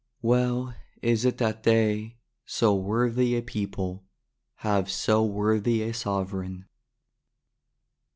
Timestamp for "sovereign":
5.93-6.65